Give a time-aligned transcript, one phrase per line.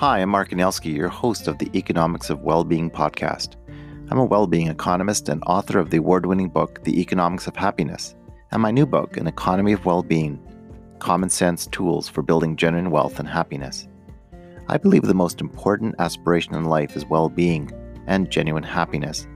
[0.00, 3.56] Hi, I'm Mark Anielski, your host of the Economics of Wellbeing podcast.
[4.10, 8.14] I'm a well-being economist and author of the award-winning book The Economics of Happiness,
[8.50, 10.40] and my new book, An Economy of Well-being:
[11.00, 13.88] Common Sense Tools for Building Genuine Wealth and Happiness.
[14.68, 17.70] I believe the most important aspiration in life is well-being
[18.06, 19.28] and genuine happiness.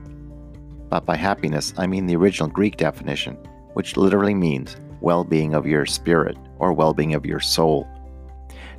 [0.89, 3.35] But by happiness, I mean the original Greek definition,
[3.75, 7.87] which literally means well-being of your spirit or well-being of your soul.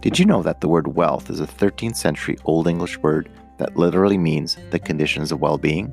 [0.07, 3.29] Did you know that the word wealth is a 13th century Old English word
[3.59, 5.93] that literally means the conditions of well being?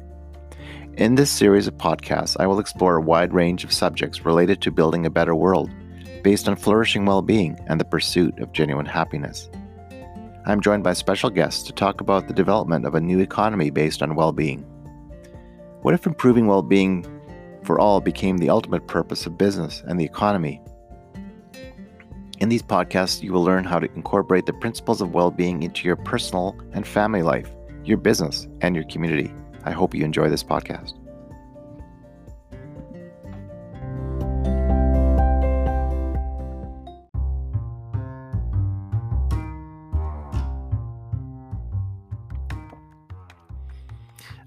[0.97, 4.71] In this series of podcasts, I will explore a wide range of subjects related to
[4.71, 5.71] building a better world
[6.21, 9.49] based on flourishing well being and the pursuit of genuine happiness.
[10.45, 14.03] I'm joined by special guests to talk about the development of a new economy based
[14.03, 14.59] on well being.
[15.81, 17.03] What if improving well being
[17.63, 20.61] for all became the ultimate purpose of business and the economy?
[22.39, 25.87] In these podcasts, you will learn how to incorporate the principles of well being into
[25.87, 27.49] your personal and family life,
[27.85, 29.31] your business, and your community.
[29.63, 30.93] I hope you enjoy this podcast.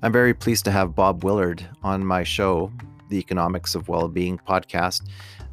[0.02, 2.70] I'm very pleased to have Bob Willard on my show,
[3.08, 5.08] the Economics of Wellbeing podcast.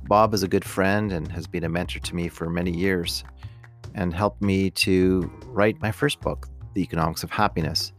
[0.06, 3.24] Bob is a good friend and has been a mentor to me for many years
[3.96, 7.94] and helped me to write my first book, The Economics of Happiness.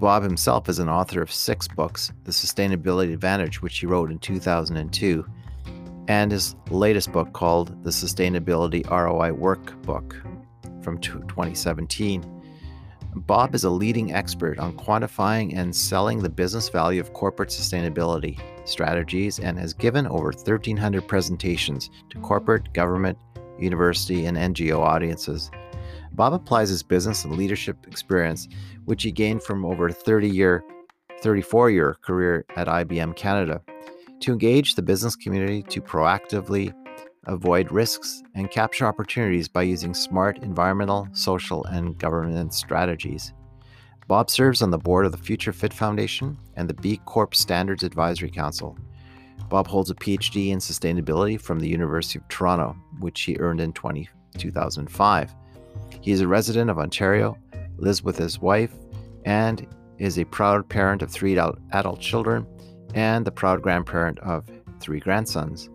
[0.00, 4.18] Bob himself is an author of six books The Sustainability Advantage, which he wrote in
[4.18, 5.26] 2002,
[6.08, 10.12] and his latest book called The Sustainability ROI Workbook
[10.84, 12.42] from 2017.
[13.16, 18.40] Bob is a leading expert on quantifying and selling the business value of corporate sustainability
[18.64, 23.16] strategies and has given over 1,300 presentations to corporate, government,
[23.58, 25.50] university, and NGO audiences.
[26.12, 28.48] Bob applies his business and leadership experience,
[28.84, 30.64] which he gained from over a 30 year,
[31.20, 33.62] 34 year career at IBM Canada,
[34.20, 36.74] to engage the business community to proactively
[37.26, 43.32] avoid risks and capture opportunities by using smart environmental, social, and governance strategies.
[44.06, 47.82] Bob serves on the board of the Future Fit Foundation and the B Corp Standards
[47.82, 48.76] Advisory Council.
[49.48, 53.72] Bob holds a PhD in sustainability from the University of Toronto, which he earned in
[53.72, 55.34] 20, 2005.
[56.00, 57.38] He is a resident of Ontario,
[57.76, 58.74] lives with his wife,
[59.24, 59.66] and
[59.98, 62.46] is a proud parent of three adult children
[62.94, 64.48] and the proud grandparent of
[64.80, 65.70] three grandsons.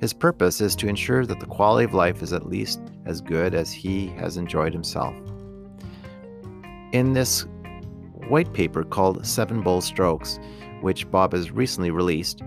[0.00, 3.54] His purpose is to ensure that the quality of life is at least as good
[3.54, 5.14] as he has enjoyed himself.
[6.92, 7.46] In this
[8.28, 10.38] white paper called Seven Bold Strokes,
[10.82, 12.42] which Bob has recently released,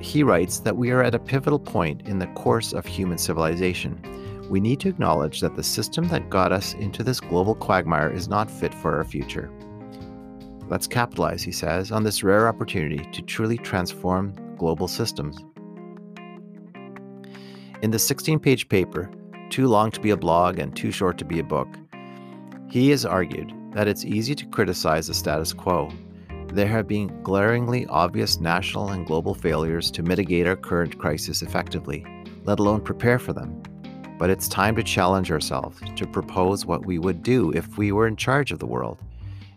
[0.00, 4.00] he writes that we are at a pivotal point in the course of human civilization.
[4.50, 8.28] We need to acknowledge that the system that got us into this global quagmire is
[8.28, 9.50] not fit for our future.
[10.68, 15.38] Let's capitalize, he says, on this rare opportunity to truly transform global systems.
[17.84, 19.10] In the 16 page paper,
[19.50, 21.68] Too Long to Be a Blog and Too Short to Be a Book,
[22.70, 25.90] he has argued that it's easy to criticize the status quo.
[26.46, 32.06] There have been glaringly obvious national and global failures to mitigate our current crisis effectively,
[32.44, 33.62] let alone prepare for them.
[34.18, 38.06] But it's time to challenge ourselves to propose what we would do if we were
[38.06, 38.96] in charge of the world,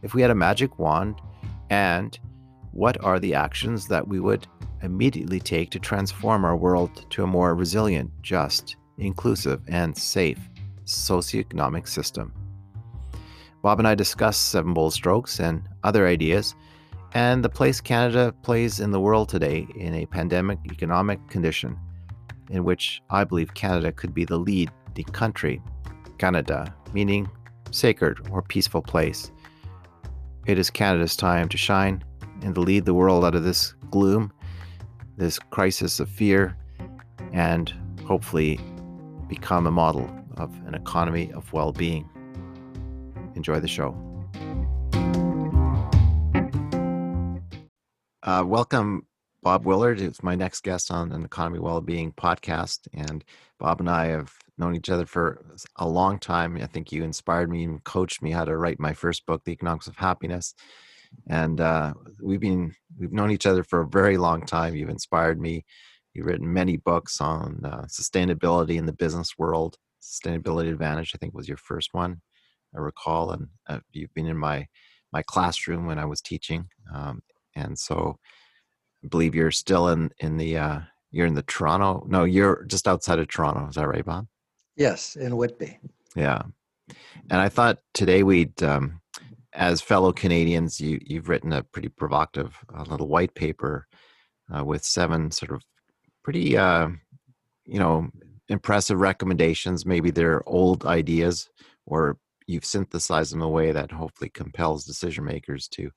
[0.02, 1.22] if we had a magic wand,
[1.70, 2.20] and
[2.74, 4.46] what are the actions that we would
[4.82, 10.40] immediately take to transform our world to a more resilient, just, inclusive, and safe
[10.86, 12.34] socioeconomic system.
[13.62, 16.56] Bob and I discussed Seven Bold Strokes and other ideas,
[17.14, 21.78] and the place Canada plays in the world today in a pandemic economic condition,
[22.50, 25.62] in which I believe Canada could be the lead the country,
[26.18, 27.30] Canada, meaning
[27.72, 29.32] sacred or peaceful place.
[30.46, 32.04] It is Canada's time to shine
[32.42, 34.32] and to lead the world out of this gloom
[35.18, 36.56] this crisis of fear
[37.34, 37.74] and
[38.06, 38.60] hopefully
[39.28, 42.08] become a model of an economy of well being.
[43.36, 43.96] Enjoy the show.
[48.24, 49.06] Uh, welcome,
[49.42, 50.02] Bob Willard.
[50.02, 52.88] It's my next guest on an Economy Wellbeing podcast.
[52.94, 53.24] And
[53.58, 55.44] Bob and I have known each other for
[55.78, 56.58] a long time.
[56.58, 59.54] I think you inspired me and coached me how to write my first book, The
[59.54, 60.54] Economics of Happiness
[61.28, 64.76] and uh, we've been we've known each other for a very long time.
[64.76, 65.66] You've inspired me.
[66.14, 69.78] You've written many books on uh, sustainability in the business world.
[70.02, 72.22] Sustainability Advantage, I think, was your first one.
[72.76, 74.68] I recall, and uh, you've been in my
[75.14, 77.22] my classroom when I was teaching, um,
[77.56, 78.18] and so
[79.04, 80.80] I believe you're still in in the uh,
[81.12, 82.06] you're in the Toronto.
[82.08, 83.68] No, you're just outside of Toronto.
[83.68, 84.28] Is that right, Bob?
[84.76, 85.80] Yes, in Whitby.
[86.16, 86.44] Yeah,
[87.30, 89.02] And I thought today we'd, um,
[89.58, 93.88] as fellow Canadians, you, you've written a pretty provocative uh, little white paper
[94.56, 95.64] uh, with seven sort of
[96.24, 96.90] pretty, uh,
[97.66, 98.08] you know,
[98.50, 99.86] impressive recommendations.
[99.86, 101.50] Maybe they're old ideas,
[101.88, 105.90] or you've synthesized them in a way that hopefully compels decision makers to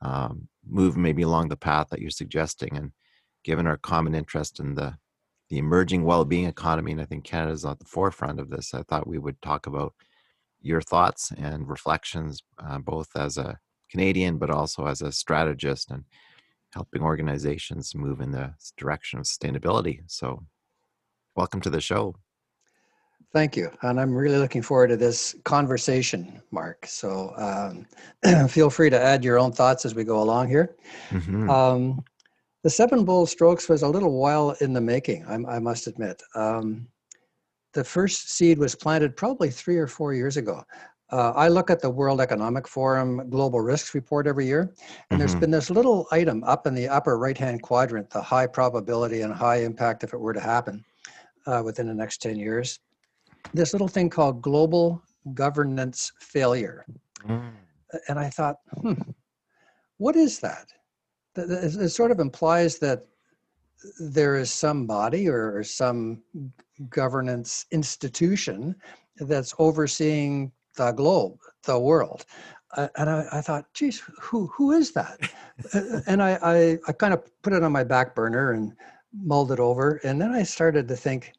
[0.00, 2.76] um, move maybe along the path that you're suggesting.
[2.76, 2.92] And
[3.44, 4.96] given our common interest in the
[5.50, 9.08] the emerging well-being economy, and I think Canada's at the forefront of this, I thought
[9.08, 9.94] we would talk about
[10.60, 13.58] your thoughts and reflections, uh, both as a
[13.90, 16.04] Canadian but also as a strategist and
[16.72, 20.02] helping organizations move in the direction of sustainability.
[20.06, 20.44] So,
[21.34, 22.14] welcome to the show.
[23.32, 23.70] Thank you.
[23.82, 26.84] And I'm really looking forward to this conversation, Mark.
[26.86, 30.74] So um, feel free to add your own thoughts as we go along here.
[31.10, 31.48] Mm-hmm.
[31.48, 32.04] Um,
[32.64, 36.20] the Seven Bold Strokes was a little while in the making, I, I must admit.
[36.34, 36.88] Um,
[37.72, 40.62] the first seed was planted probably three or four years ago.
[41.10, 45.18] Uh, I look at the World Economic Forum Global Risks Report every year, and mm-hmm.
[45.18, 49.22] there's been this little item up in the upper right hand quadrant the high probability
[49.22, 50.84] and high impact if it were to happen
[51.46, 52.78] uh, within the next 10 years.
[53.54, 55.02] This little thing called global
[55.34, 56.86] governance failure.
[57.26, 57.52] Mm.
[58.08, 58.94] And I thought, hmm,
[59.98, 60.66] what is that?
[61.36, 63.06] It sort of implies that
[63.98, 66.22] there is some body or some
[66.88, 68.74] governance institution
[69.18, 72.24] that's overseeing the globe, the world.
[72.76, 75.18] Uh, and I, I, thought, geez, who who is that?
[76.06, 78.72] and I, I, I kind of put it on my back burner and
[79.12, 80.00] mulled it over.
[80.04, 81.32] And then I started to think,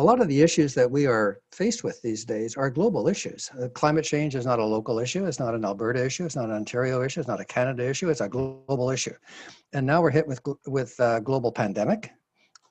[0.00, 3.50] a lot of the issues that we are faced with these days are global issues.
[3.60, 5.26] Uh, climate change is not a local issue.
[5.26, 6.24] It's not an Alberta issue.
[6.24, 7.20] It's not an Ontario issue.
[7.20, 8.08] It's not a Canada issue.
[8.08, 9.12] It's a global issue.
[9.74, 12.12] And now we're hit with with uh, global pandemic,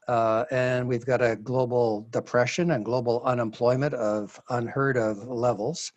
[0.07, 5.91] uh, and we've got a global depression and global unemployment of unheard of levels.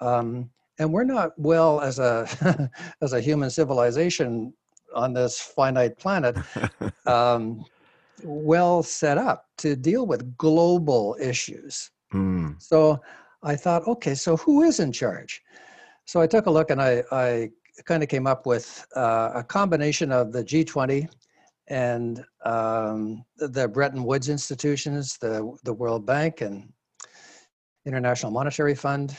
[0.00, 2.70] Um, and we're not well as a
[3.00, 4.52] as a human civilization
[4.94, 6.36] on this finite planet
[7.06, 7.64] um,
[8.22, 11.90] well set up to deal with global issues.
[12.12, 12.60] Mm.
[12.60, 13.00] So
[13.42, 15.42] I thought, okay, so who is in charge?
[16.04, 17.50] So I took a look and I, I
[17.84, 21.08] kind of came up with uh, a combination of the G20
[21.68, 26.72] and um, the Bretton Woods institutions, the, the World Bank and
[27.84, 29.16] International Monetary Fund,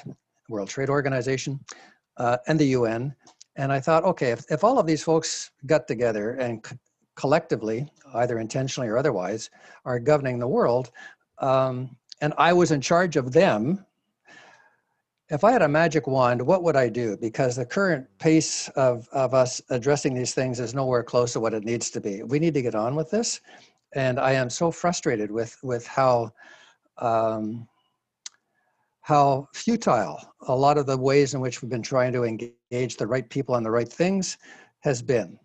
[0.49, 1.59] World Trade Organization,
[2.17, 3.13] uh, and the UN.
[3.57, 6.77] And I thought, okay, if, if all of these folks got together and c-
[7.17, 9.49] collectively, either intentionally or otherwise,
[9.83, 10.91] are governing the world,
[11.39, 13.85] um, and I was in charge of them,
[15.29, 17.17] if I had a magic wand, what would I do?
[17.17, 21.53] Because the current pace of, of us addressing these things is nowhere close to what
[21.53, 22.23] it needs to be.
[22.23, 23.41] We need to get on with this.
[23.93, 26.31] And I am so frustrated with, with how,
[26.97, 27.67] um,
[29.01, 33.07] how futile a lot of the ways in which we've been trying to engage the
[33.07, 34.37] right people on the right things
[34.79, 35.37] has been.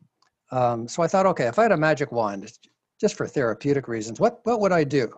[0.52, 2.52] Um, so I thought, okay, if I had a magic wand,
[3.00, 5.12] just for therapeutic reasons, what, what would I do?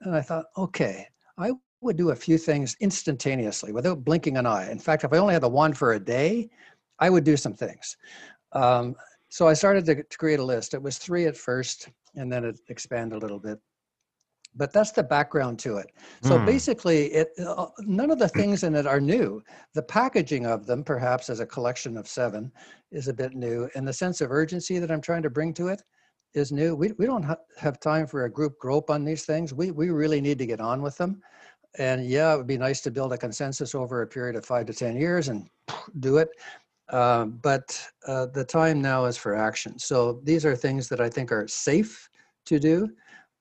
[0.00, 1.06] And I thought, okay,
[1.36, 4.70] I would do a few things instantaneously without blinking an eye.
[4.70, 6.48] In fact, if I only had the one for a day,
[6.98, 7.96] I would do some things.
[8.52, 8.94] Um,
[9.28, 10.72] so I started to, to, create a list.
[10.72, 13.58] It was three at first, and then it expanded a little bit.
[14.56, 15.92] But that's the background to it.
[16.22, 16.46] So mm.
[16.46, 19.42] basically, it uh, none of the things in it are new.
[19.74, 22.50] The packaging of them, perhaps as a collection of seven,
[22.90, 25.68] is a bit new, and the sense of urgency that I'm trying to bring to
[25.68, 25.82] it
[26.34, 26.74] is new.
[26.74, 29.52] We we don't ha- have time for a group grope on these things.
[29.52, 31.20] We we really need to get on with them
[31.78, 34.66] and yeah, it would be nice to build a consensus over a period of five
[34.66, 35.48] to 10 years and
[36.00, 36.28] do it.
[36.88, 39.78] Uh, but uh, the time now is for action.
[39.78, 42.08] So these are things that I think are safe
[42.46, 42.88] to do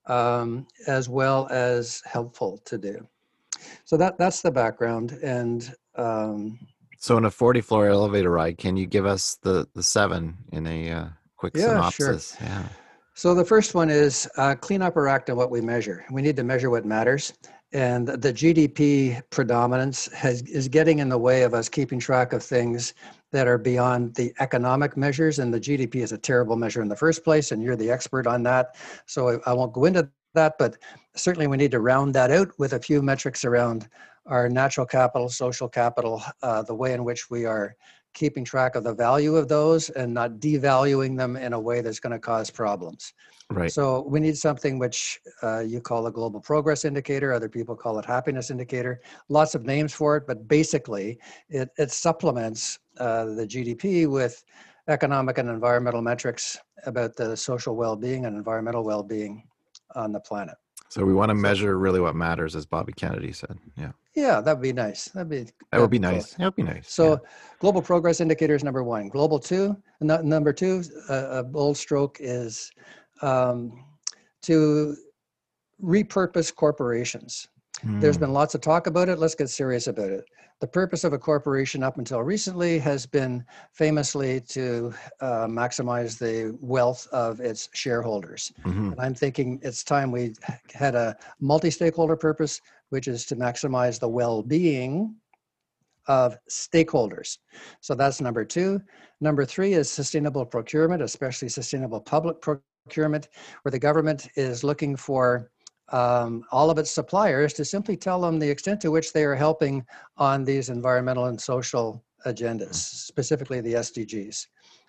[0.07, 3.07] um, as well as helpful to do.
[3.85, 5.17] So that that's the background.
[5.24, 6.59] And um,
[6.97, 10.65] so in a 40 floor elevator ride, can you give us the, the seven in
[10.67, 11.05] a uh,
[11.38, 12.35] quick yeah, synopsis?
[12.38, 12.47] Sure.
[12.47, 12.63] Yeah.
[13.13, 16.05] So the first one is uh, clean up or act on what we measure.
[16.12, 17.33] We need to measure what matters
[17.74, 22.43] and the GDP predominance has, is getting in the way of us keeping track of
[22.43, 22.93] things
[23.31, 25.39] that are beyond the economic measures.
[25.39, 28.27] And the GDP is a terrible measure in the first place, and you're the expert
[28.27, 28.75] on that.
[29.07, 30.77] So I, I won't go into that, but
[31.15, 33.89] certainly we need to round that out with a few metrics around
[34.25, 37.75] our natural capital, social capital, uh, the way in which we are
[38.15, 42.00] keeping track of the value of those and not devaluing them in a way that's
[42.00, 43.13] going to cause problems.
[43.51, 43.72] Right.
[43.72, 47.31] So we need something which uh, you call a global progress indicator.
[47.31, 49.01] Other people call it happiness indicator.
[49.29, 51.19] Lots of names for it, but basically
[51.50, 54.43] it, it supplements uh, the GDP with
[54.88, 59.43] economic and environmental metrics about the social well-being and environmental well-being
[59.95, 60.55] on the planet.
[60.89, 63.57] So we want to measure really what matters, as Bobby Kennedy said.
[63.77, 63.91] Yeah.
[64.15, 65.05] Yeah, that'd be nice.
[65.09, 65.45] That'd be.
[65.71, 66.35] That would be nice.
[66.35, 66.89] That would be nice.
[66.89, 67.17] So, yeah.
[67.59, 69.09] global progress indicators number one.
[69.09, 72.71] Global two, number two, a bold stroke is
[73.21, 73.83] um,
[74.43, 74.95] to
[75.83, 77.49] repurpose corporations.
[77.84, 78.01] Mm.
[78.01, 79.20] There's been lots of talk about it.
[79.20, 80.25] Let's get serious about it.
[80.62, 86.58] The purpose of a corporation up until recently has been famously to uh, maximize the
[86.62, 88.53] wealth of its shareholders.
[88.63, 88.91] Mm-hmm.
[88.94, 90.34] And I'm thinking it's time we
[90.74, 95.15] had a multi stakeholder purpose, which is to maximize the well being
[96.08, 97.39] of stakeholders.
[97.82, 98.82] So that's number two.
[99.22, 103.29] Number three is sustainable procurement, especially sustainable public procurement,
[103.63, 105.51] where the government is looking for
[105.89, 109.35] um, all of its suppliers to simply tell them the extent to which they are
[109.35, 109.85] helping
[110.17, 114.47] on these environmental and social agendas, specifically the SDGs.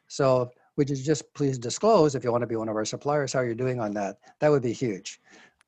[0.08, 3.32] So would you just please disclose, if you want to be one of our suppliers,
[3.32, 4.18] how you're doing on that?
[4.40, 5.20] That would be huge.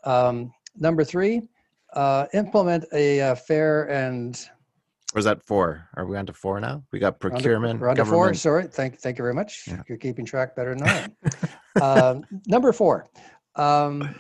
[0.04, 1.48] Um, number three,
[1.94, 4.48] uh, implement a, uh, fair and
[5.14, 5.88] or is that four?
[5.94, 6.84] Are we on to four now?
[6.92, 7.80] We got procurement.
[7.80, 8.34] We're on to, four.
[8.34, 8.66] Sorry.
[8.66, 9.64] Thank, thank you very much.
[9.66, 9.82] Yeah.
[9.88, 11.16] You're keeping track better than I am.
[11.80, 13.08] uh, number four,
[13.56, 14.14] um,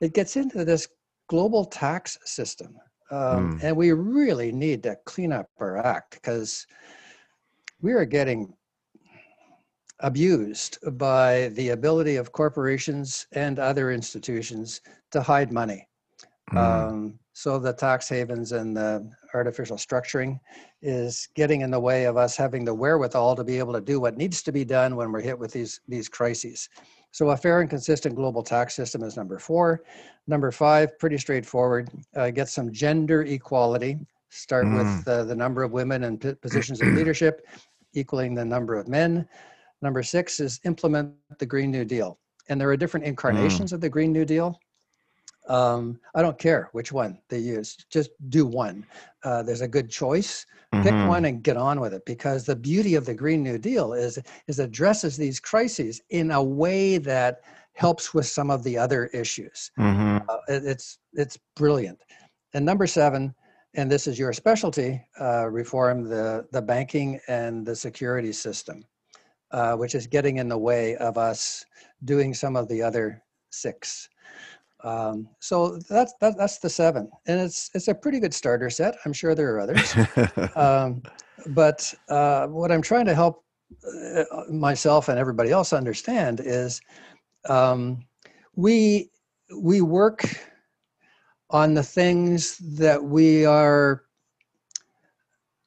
[0.00, 0.88] it gets into this
[1.28, 2.76] global tax system.
[3.10, 3.64] Um, mm.
[3.64, 6.66] And we really need to clean up our act because
[7.80, 8.54] we are getting
[10.00, 14.80] abused by the ability of corporations and other institutions
[15.10, 15.86] to hide money.
[16.52, 16.58] Mm.
[16.58, 20.38] Um, so the tax havens and the artificial structuring
[20.82, 24.00] is getting in the way of us having the wherewithal to be able to do
[24.00, 26.68] what needs to be done when we're hit with these these crises.
[27.12, 29.82] So a fair and consistent global tax system is number four.
[30.26, 31.90] Number five, pretty straightforward.
[32.14, 33.98] Uh, get some gender equality.
[34.28, 34.78] Start mm.
[34.78, 37.46] with uh, the number of women in p- positions of leadership
[37.94, 39.28] equaling the number of men.
[39.82, 42.18] Number six is implement the Green New Deal.
[42.48, 43.74] And there are different incarnations mm.
[43.74, 44.58] of the Green New Deal.
[45.50, 48.86] Um, I don't care which one they use, just do one.
[49.24, 50.46] Uh, there's a good choice.
[50.72, 50.82] Mm-hmm.
[50.84, 53.92] Pick one and get on with it because the beauty of the Green New Deal
[53.92, 57.40] is, is addresses these crises in a way that
[57.72, 59.72] helps with some of the other issues.
[59.76, 60.18] Mm-hmm.
[60.28, 61.98] Uh, it, it's, it's brilliant.
[62.54, 63.34] And number seven,
[63.74, 68.84] and this is your specialty, uh, reform the, the banking and the security system,
[69.50, 71.64] uh, which is getting in the way of us
[72.04, 74.08] doing some of the other six.
[74.82, 78.96] Um, so that's that, that's the seven, and it's it's a pretty good starter set.
[79.04, 79.94] I'm sure there are others,
[80.56, 81.02] um,
[81.48, 83.44] but uh, what I'm trying to help
[84.16, 86.80] uh, myself and everybody else understand is
[87.48, 88.04] um,
[88.56, 89.10] we
[89.56, 90.24] we work
[91.50, 94.02] on the things that we are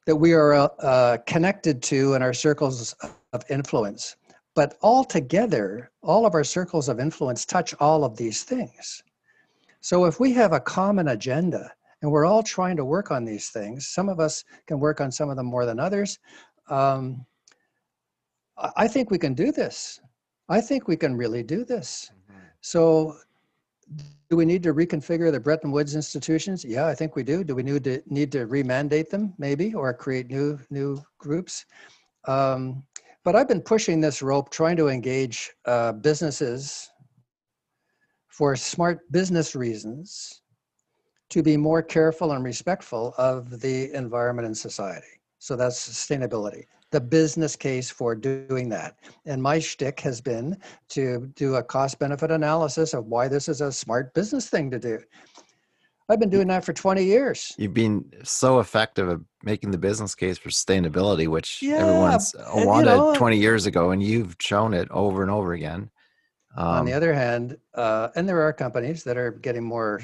[0.06, 2.94] that we are uh, connected to in our circles
[3.32, 4.16] of influence
[4.56, 9.04] but all together, all of our circles of influence touch all of these things.
[9.82, 13.50] So if we have a common agenda and we're all trying to work on these
[13.50, 16.20] things, some of us can work on some of them more than others.
[16.70, 17.26] Um,
[18.78, 20.00] I think we can do this.
[20.50, 22.12] I think we can really do this.
[22.30, 22.40] Mm-hmm.
[22.62, 23.18] So
[24.30, 26.64] do we need to reconfigure the Bretton Woods institutions?
[26.64, 27.44] Yeah, I think we do.
[27.44, 31.66] Do we need to need to remandate them, maybe, or create new new groups?
[32.26, 32.84] Um,
[33.24, 36.90] but I've been pushing this rope, trying to engage uh, businesses
[38.28, 40.42] for smart business reasons
[41.30, 45.08] to be more careful and respectful of the environment and society.
[45.40, 48.98] So that's sustainability, the business case for doing that.
[49.26, 50.58] And my shtick has been
[50.90, 54.80] to do a cost benefit analysis of why this is a smart business thing to
[54.80, 55.00] do.
[56.10, 57.54] I've been doing that for 20 years.
[57.58, 62.90] You've been so effective at making the business case for sustainability, which yeah, everyone's wanted
[62.92, 65.90] you know, 20 years ago, and you've shown it over and over again.
[66.56, 70.02] Um, on the other hand, uh, and there are companies that are getting more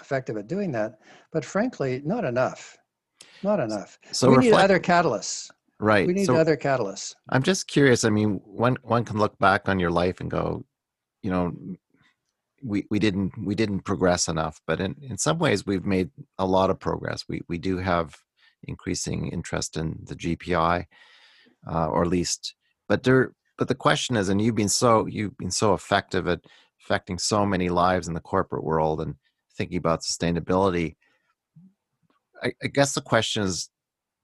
[0.00, 0.98] effective at doing that,
[1.32, 2.76] but frankly, not enough.
[3.42, 3.98] Not enough.
[4.10, 5.50] So we reflect- need other catalysts.
[5.78, 6.06] Right.
[6.06, 7.14] We need so other catalysts.
[7.28, 8.04] I'm just curious.
[8.04, 10.64] I mean, one one can look back on your life and go,
[11.22, 11.56] you know,
[12.64, 16.46] we, we didn't we didn't progress enough but in, in some ways we've made a
[16.46, 17.24] lot of progress.
[17.28, 18.16] We we do have
[18.64, 20.86] increasing interest in the gpi
[21.70, 22.54] uh, or at least
[22.88, 26.40] but there but the question is and you've been so you've been so effective at
[26.84, 29.16] affecting so many lives in the corporate world and
[29.56, 30.94] thinking about sustainability
[32.42, 33.68] I, I guess the question is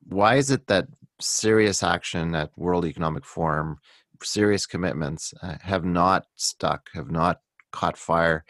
[0.07, 0.87] why is it that
[1.21, 3.79] serious action at world economic forum
[4.23, 7.41] serious commitments uh, have not stuck have not
[7.73, 8.45] caught fire.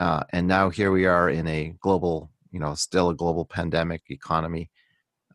[0.00, 4.02] Uh, and now here we are in a global, you know, still a global pandemic
[4.08, 4.70] economy.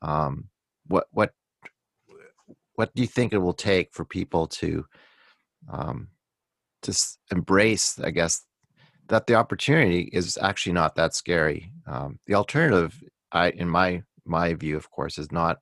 [0.02, 0.50] Um,
[0.88, 1.32] what what
[2.76, 4.86] what do you think it will take for people to
[5.72, 6.10] um,
[6.82, 6.94] to
[7.32, 8.46] embrace, I guess,
[9.08, 11.72] that the opportunity is actually not that scary.
[11.88, 15.58] Um, the alternative, I in my my view, of course, is not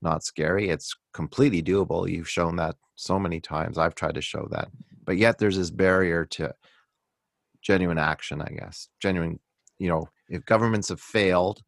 [0.00, 0.68] not scary.
[0.68, 2.08] It's completely doable.
[2.10, 3.78] You've shown that so many times.
[3.78, 4.68] I've tried to show that,
[5.04, 6.54] but yet there's this barrier to
[7.62, 8.42] genuine action.
[8.42, 9.38] I guess genuine.
[9.78, 11.62] You know, if governments have failed,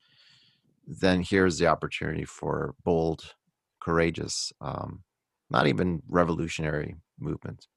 [0.87, 3.35] then here's the opportunity for bold,
[3.81, 5.03] courageous, um,
[5.51, 7.69] not even revolutionary movements.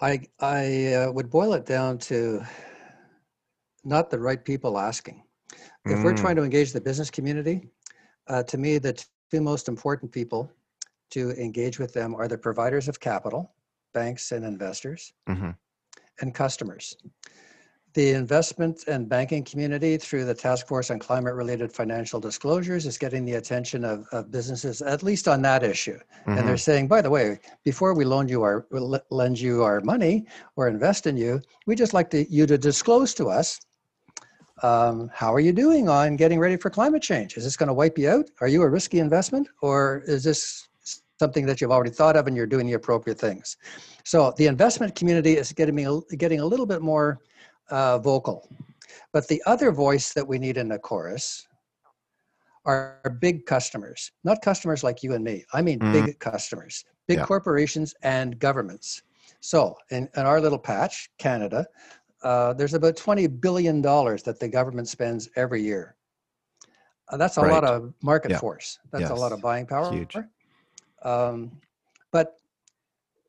[0.00, 2.42] I I uh, would boil it down to
[3.84, 5.22] not the right people asking.
[5.84, 6.04] If mm.
[6.04, 6.40] we're trying mm.
[6.40, 7.68] to engage the business community,
[8.28, 10.50] uh, to me, the two most important people
[11.10, 13.52] to engage with them are the providers of capital,
[13.92, 15.50] banks and investors, mm-hmm.
[16.20, 16.96] and customers
[17.94, 22.96] the investment and banking community through the task force on climate related financial disclosures is
[22.96, 26.30] getting the attention of, of businesses at least on that issue mm-hmm.
[26.30, 26.56] and they're mm-hmm.
[26.56, 28.66] saying by the way before we loan you our
[29.10, 30.24] lend you our money
[30.56, 33.60] or invest in you we just like to, you to disclose to us
[34.62, 37.74] um, how are you doing on getting ready for climate change is this going to
[37.74, 40.68] wipe you out are you a risky investment or is this
[41.22, 43.56] something that you've already thought of and you're doing the appropriate things
[44.04, 47.20] so the investment community is getting, getting a little bit more
[47.70, 48.48] uh, vocal.
[49.12, 51.46] But the other voice that we need in the chorus
[52.64, 55.44] are big customers, not customers like you and me.
[55.52, 55.92] I mean, mm.
[55.92, 57.26] big customers, big yeah.
[57.26, 59.02] corporations and governments.
[59.40, 61.66] So, in, in our little patch, Canada,
[62.22, 65.96] uh, there's about $20 billion that the government spends every year.
[67.08, 67.50] Uh, that's a right.
[67.50, 68.38] lot of market yeah.
[68.38, 68.78] force.
[68.92, 69.10] That's yes.
[69.10, 69.92] a lot of buying power.
[69.92, 70.16] Huge.
[71.04, 71.52] Um,
[72.10, 72.36] but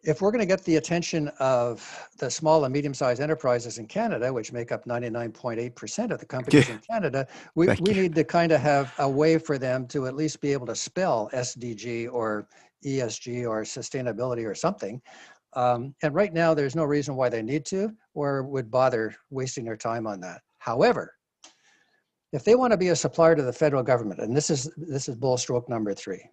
[0.03, 4.33] if we're going to get the attention of the small and medium-sized enterprises in Canada,
[4.33, 6.75] which make up 99.8% of the companies yeah.
[6.75, 10.15] in Canada, we, we need to kind of have a way for them to at
[10.15, 12.47] least be able to spell SDG or
[12.85, 15.01] ESG or sustainability or something.
[15.53, 19.63] Um, and right now, there's no reason why they need to or would bother wasting
[19.63, 20.41] their time on that.
[20.57, 21.13] However,
[22.33, 25.07] if they want to be a supplier to the federal government, and this is this
[25.07, 26.27] is bold stroke number three,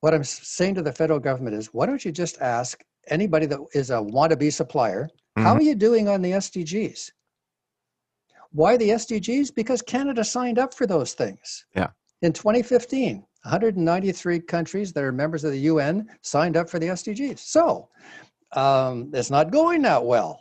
[0.00, 3.60] what I'm saying to the federal government is why don't you just ask anybody that
[3.74, 5.42] is a wannabe supplier, mm-hmm.
[5.42, 7.10] how are you doing on the SDGs?
[8.52, 9.54] Why the SDGs?
[9.54, 11.66] Because Canada signed up for those things.
[11.74, 11.88] Yeah.
[12.22, 17.38] In 2015, 193 countries that are members of the UN signed up for the SDGs.
[17.38, 17.88] So
[18.52, 20.40] um, it's not going that well.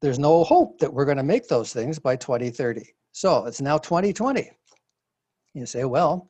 [0.00, 2.82] There's no hope that we're going to make those things by 2030.
[3.12, 4.50] So it's now 2020.
[5.54, 6.28] You say, well,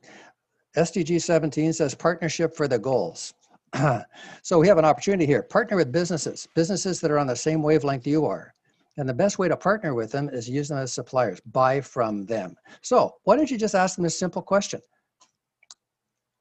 [0.77, 3.33] SDG 17 says partnership for the goals.
[4.43, 5.43] so we have an opportunity here.
[5.43, 8.53] Partner with businesses, businesses that are on the same wavelength you are.
[8.97, 12.25] And the best way to partner with them is use them as suppliers, buy from
[12.25, 12.55] them.
[12.81, 14.81] So why don't you just ask them a simple question?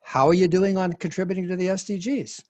[0.02, 2.42] How are you doing on contributing to the SDGs?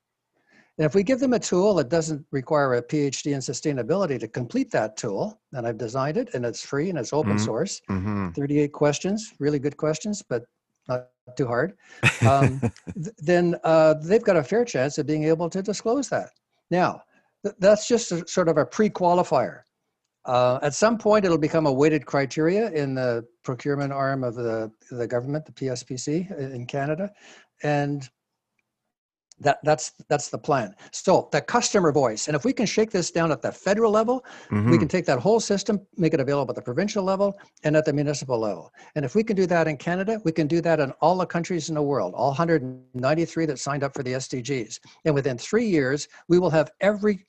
[0.78, 4.28] And if we give them a tool that doesn't require a PhD in sustainability to
[4.28, 7.44] complete that tool, and I've designed it and it's free and it's open mm-hmm.
[7.44, 8.30] source, mm-hmm.
[8.30, 10.44] 38 questions, really good questions, but
[10.88, 11.74] not too hard,
[12.27, 16.31] um, th- then uh, they've got a fair chance of being able to disclose that.
[16.70, 17.03] Now,
[17.44, 19.62] th- that's just a, sort of a pre-qualifier.
[20.24, 24.70] Uh, at some point, it'll become a weighted criteria in the procurement arm of the,
[24.90, 27.11] the government, the PSPC in Canada.
[27.62, 28.09] And
[29.40, 30.74] that, that's that's the plan.
[30.90, 34.24] So the customer voice, and if we can shake this down at the federal level,
[34.51, 34.70] mm-hmm.
[34.70, 37.85] we can take that whole system, make it available at the provincial level and at
[37.85, 38.72] the municipal level.
[38.94, 41.27] And if we can do that in Canada, we can do that in all the
[41.27, 44.81] countries in the world, all 193 that signed up for the SDGs.
[45.05, 47.24] And within three years, we will have every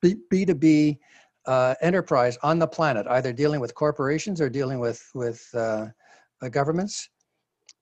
[0.00, 0.98] B two B
[1.46, 5.86] uh, enterprise on the planet, either dealing with corporations or dealing with with uh,
[6.42, 7.10] uh governments,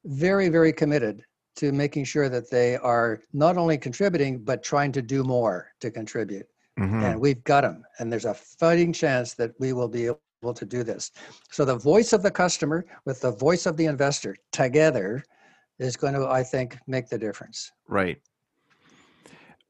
[0.04, 1.24] very very committed
[1.56, 5.90] to making sure that they are not only contributing but trying to do more to
[5.90, 6.46] contribute.
[6.78, 7.04] Mm-hmm.
[7.04, 10.64] and we've got them and there's a fighting chance that we will be able to
[10.64, 11.12] do this.
[11.52, 15.22] So the voice of the customer with the voice of the investor together
[15.78, 17.70] is going to i think make the difference.
[17.86, 18.20] Right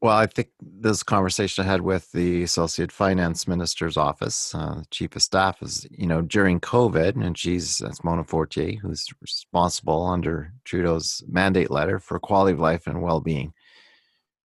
[0.05, 5.17] well, I think this conversation I had with the Associate Finance Minister's office, uh, Chief
[5.17, 10.53] of Staff, is you know during COVID, and she's that's Mona Fortier, who's responsible under
[10.67, 13.55] Trudeau's mandate letter for quality of life and well-being.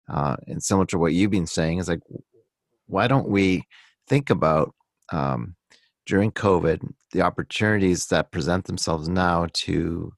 [0.08, 2.04] Uh, and similar to what you've been saying, is like,
[2.88, 3.64] why don't we
[4.08, 4.74] think about
[5.12, 5.58] um,
[6.06, 10.14] during COVID the opportunities that present themselves now to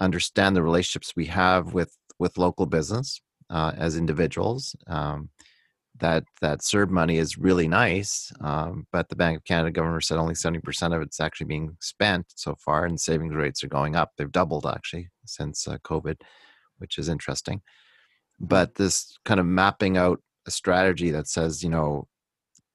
[0.00, 3.20] understand the relationships we have with with local business
[3.52, 4.74] uh, as individuals.
[4.88, 5.28] Um,
[6.00, 10.18] that that CERB money is really nice, um, but the Bank of Canada governor said
[10.18, 13.94] only seventy percent of it's actually being spent so far, and savings rates are going
[13.94, 14.10] up.
[14.16, 16.16] They've doubled actually since uh, COVID,
[16.78, 17.60] which is interesting.
[18.40, 22.08] But this kind of mapping out a strategy that says, you know,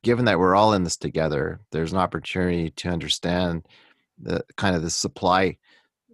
[0.04, 3.66] given that we're all in this together, there's an opportunity to understand
[4.20, 5.58] the kind of the supply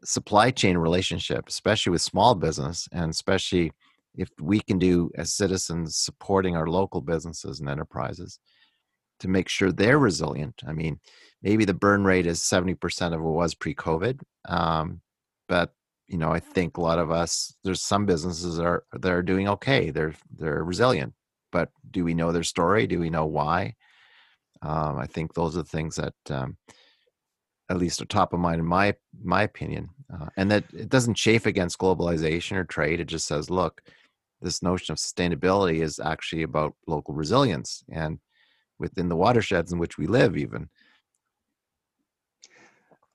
[0.04, 3.71] supply chain relationship, especially with small business, and especially
[4.15, 8.39] if we can do as citizens supporting our local businesses and enterprises
[9.19, 10.62] to make sure they're resilient.
[10.67, 10.99] I mean,
[11.41, 14.21] maybe the burn rate is 70% of what was pre-COVID.
[14.47, 15.02] Um,
[15.47, 15.73] but
[16.08, 19.23] you know, I think a lot of us, there's some businesses that are that are
[19.23, 19.89] doing okay.
[19.89, 21.13] They're they're resilient.
[21.52, 22.88] But do we know their story?
[22.88, 23.76] Do we know why?
[24.62, 26.58] Um, I think those are the things that um,
[27.69, 29.89] at least are top of mind in my my opinion.
[30.13, 32.99] Uh, and that it doesn't chafe against globalization or trade.
[32.99, 33.82] It just says, look,
[34.43, 38.19] this notion of sustainability is actually about local resilience and
[38.79, 40.69] within the watersheds in which we live, even.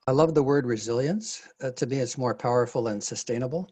[0.07, 1.47] I love the word resilience.
[1.61, 3.69] Uh, to me, it's more powerful and sustainable.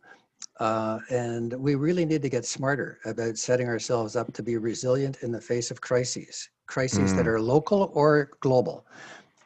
[0.59, 5.17] Uh, and we really need to get smarter about setting ourselves up to be resilient
[5.23, 7.15] in the face of crises, crises mm.
[7.15, 8.85] that are local or global.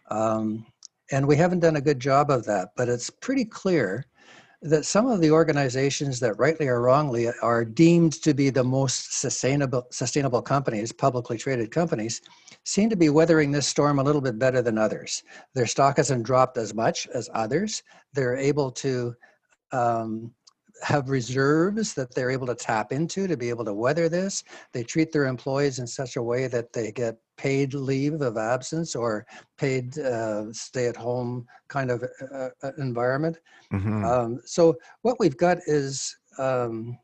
[0.10, 0.66] Um,
[1.12, 4.06] and we haven't done a good job of that, but it's pretty clear
[4.62, 9.20] that some of the organizations that rightly or wrongly are deemed to be the most
[9.20, 12.22] sustainable sustainable companies publicly traded companies
[12.64, 15.24] seem to be weathering this storm a little bit better than others.
[15.56, 17.82] Their stock hasn't dropped as much as others.
[18.14, 19.16] They're able to
[19.72, 20.32] um,
[20.84, 24.44] have reserves that they're able to tap into to be able to weather this.
[24.72, 28.96] They treat their employees in such a way that they get paid leave of absence
[28.96, 29.26] or
[29.58, 33.38] paid uh, stay at home kind of uh, uh, environment.
[33.74, 34.06] Mm-hmm.
[34.06, 36.98] Um, so, what we've got is um,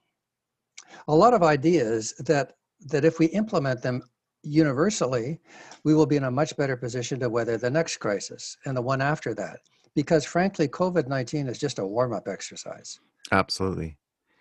[1.08, 2.54] a lot of ideas that,
[2.88, 4.02] that if we implement them
[4.44, 5.40] universally,
[5.84, 8.82] we will be in a much better position to weather the next crisis and the
[8.82, 9.60] one after that.
[9.96, 13.00] Because frankly, COVID 19 is just a warm up exercise.
[13.32, 13.98] Absolutely.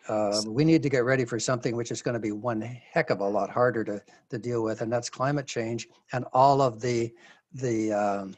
[0.08, 3.10] Uh, we need to get ready for something which is going to be one heck
[3.10, 6.80] of a lot harder to, to deal with, and that's climate change and all of
[6.80, 7.12] the
[7.54, 8.36] the um,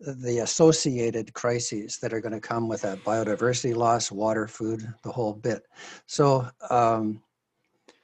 [0.00, 5.12] the associated crises that are going to come with that biodiversity loss, water, food, the
[5.12, 5.64] whole bit.
[6.06, 7.22] So um,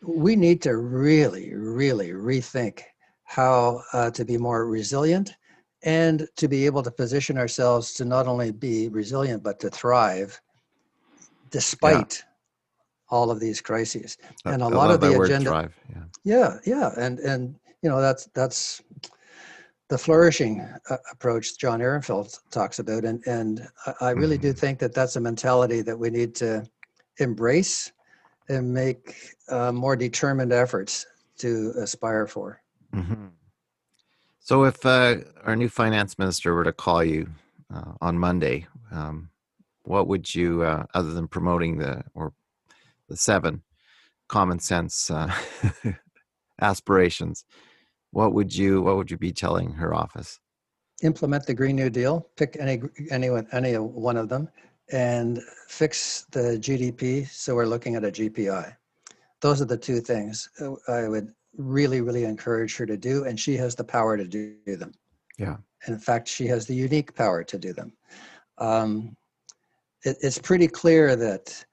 [0.03, 2.83] we need to really, really rethink
[3.25, 5.35] how uh, to be more resilient
[5.83, 10.41] and to be able to position ourselves to not only be resilient but to thrive
[11.51, 13.17] despite yeah.
[13.17, 14.17] all of these crises.
[14.45, 15.71] And a lot of the agenda.
[15.89, 16.03] Yeah.
[16.25, 18.83] yeah, yeah, and and you know that's that's
[19.89, 23.67] the flourishing uh, approach John Ehrenfeld talks about, and and
[24.01, 24.49] I really mm-hmm.
[24.49, 26.67] do think that that's a mentality that we need to
[27.19, 27.93] embrace
[28.49, 29.17] and make
[29.49, 31.07] uh, more determined efforts
[31.39, 32.61] to aspire for.
[32.95, 33.27] Mm-hmm.
[34.41, 37.29] So, if uh, our new finance minister were to call you
[37.75, 39.29] uh, on Monday, um,
[39.87, 42.33] what would you, uh, other than promoting the or
[43.09, 43.63] the seven
[44.29, 45.33] common sense uh,
[46.61, 47.45] aspirations,
[48.11, 50.41] what would you what would you be telling her office?
[51.03, 52.29] Implement the Green New Deal.
[52.37, 54.49] Pick any any any one of them,
[54.91, 57.29] and fix the GDP.
[57.29, 58.75] So we're looking at a GPI.
[59.41, 63.39] Those are the two things uh, I would really really encourage her to do, and
[63.39, 64.93] she has the power to do them.
[65.39, 65.57] Yeah.
[65.87, 67.93] In fact, she has the unique power to do them.
[68.59, 69.17] Um,
[70.05, 71.65] it, it's pretty clear that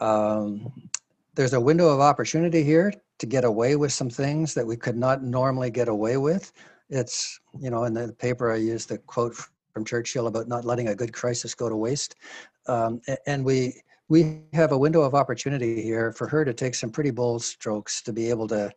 [0.00, 0.72] um,
[1.34, 4.96] there's a window of opportunity here to get away with some things that we could
[4.96, 6.52] not normally get away with.
[6.90, 9.34] It's, you know, in the paper I used the quote
[9.72, 12.16] from Churchill about not letting a good crisis go to waste.
[12.66, 16.90] Um, and we, we have a window of opportunity here for her to take some
[16.90, 18.70] pretty bold strokes to be able to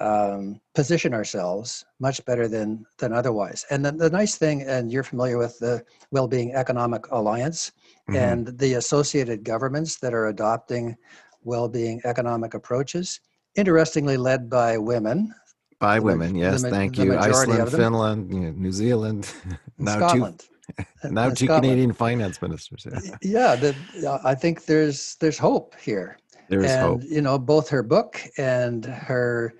[0.00, 3.64] um, position ourselves much better than than otherwise.
[3.70, 7.72] And the, the nice thing, and you're familiar with the Well-being Economic Alliance
[8.08, 8.16] mm-hmm.
[8.16, 10.96] and the associated governments that are adopting
[11.42, 13.20] well-being economic approaches.
[13.56, 15.32] Interestingly, led by women.
[15.78, 17.18] By women, yes, the, thank the you.
[17.18, 19.32] Iceland, Finland, New Zealand,
[19.78, 20.44] now Scotland.
[20.76, 21.64] two, now two Scotland.
[21.64, 22.86] Canadian finance ministers.
[22.86, 26.18] Yeah, yeah the, I think there's there's hope here.
[26.48, 27.02] There is and, hope.
[27.04, 29.54] You know, both her book and her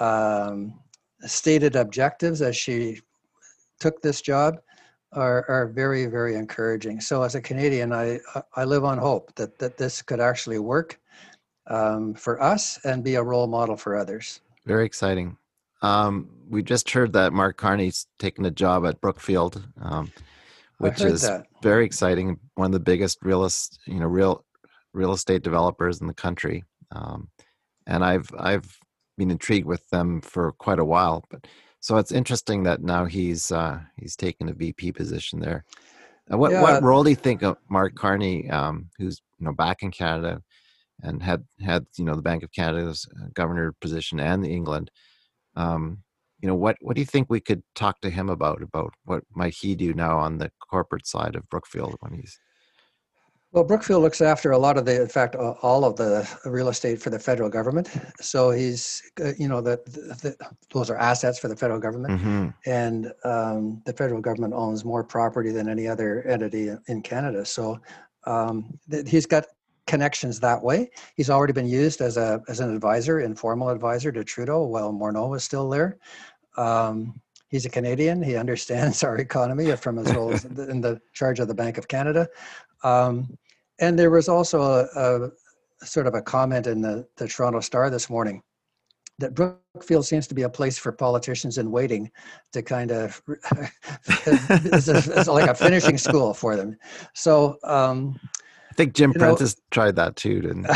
[0.00, 0.74] um,
[1.26, 3.00] stated objectives as she
[3.80, 4.58] took this job
[5.12, 7.00] are, are very, very encouraging.
[7.00, 8.18] So as a Canadian, I,
[8.56, 11.00] I live on hope that, that this could actually work
[11.68, 14.40] um, for us and be a role model for others.
[14.66, 15.36] Very exciting.
[15.82, 20.10] Um, we just heard that Mark Carney's taken a job at Brookfield, um,
[20.78, 21.46] which is that.
[21.62, 22.38] very exciting.
[22.54, 23.48] One of the biggest real,
[23.86, 24.44] you know, real
[24.94, 26.64] real estate developers in the country.
[26.92, 27.28] Um,
[27.86, 28.78] and I've I've
[29.16, 31.24] been intrigued with them for quite a while.
[31.30, 31.46] But
[31.80, 35.64] so it's interesting that now he's uh, he's taken a VP position there.
[36.32, 36.62] Uh, what yeah.
[36.62, 40.42] what role do you think of Mark Carney, um, who's you know back in Canada
[41.02, 44.90] and had had you know the Bank of Canada's uh, governor position and the England?
[45.56, 45.98] Um,
[46.40, 49.22] you know what what do you think we could talk to him about about what
[49.34, 52.38] might he do now on the corporate side of brookfield when he's
[53.54, 57.00] well, Brookfield looks after a lot of the, in fact, all of the real estate
[57.00, 57.88] for the federal government.
[58.20, 60.36] So he's, uh, you know, that
[60.72, 62.48] those are assets for the federal government, mm-hmm.
[62.66, 67.44] and um, the federal government owns more property than any other entity in Canada.
[67.44, 67.80] So
[68.24, 69.46] um, th- he's got
[69.86, 70.90] connections that way.
[71.14, 75.30] He's already been used as a as an advisor, informal advisor to Trudeau while Morneau
[75.30, 75.98] was still there.
[76.56, 78.20] Um, he's a Canadian.
[78.20, 82.26] He understands our economy from his role in the charge of the Bank of Canada.
[82.82, 83.38] Um,
[83.80, 85.30] and there was also a,
[85.82, 88.42] a sort of a comment in the, the Toronto Star this morning
[89.18, 92.10] that Brookfield seems to be a place for politicians in waiting
[92.52, 93.22] to kind of
[94.26, 96.76] it's, like a finishing school for them.
[97.14, 98.18] So um,
[98.70, 100.66] I think Jim Prentice know, tried that too, didn't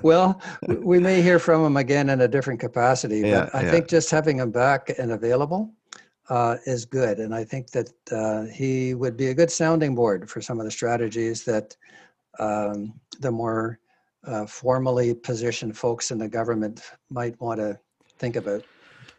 [0.02, 3.70] well, we may hear from him again in a different capacity, but yeah, I yeah.
[3.70, 5.72] think just having him back and available
[6.28, 7.18] uh, is good.
[7.18, 10.64] And I think that uh, he would be a good sounding board for some of
[10.64, 11.76] the strategies that
[12.38, 13.78] um, the more
[14.26, 17.78] uh, formally positioned folks in the government might want to
[18.18, 18.64] think about.